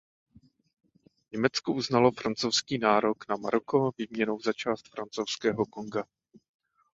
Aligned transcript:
Německo 1.31 1.73
uznalo 1.73 2.11
francouzský 2.11 2.77
nárok 2.77 3.27
na 3.27 3.35
Maroko 3.35 3.91
výměnou 3.97 4.39
za 4.39 4.53
část 4.53 4.87
Francouzského 4.89 5.65
Konga. 5.65 6.03